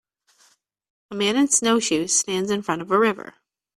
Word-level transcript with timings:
A 1.11 1.15
man 1.15 1.35
in 1.35 1.47
snowshoes 1.47 2.17
stands 2.17 2.49
in 2.49 2.63
front 2.63 2.81
of 2.81 2.89
a 2.89 2.97
river. 2.97 3.35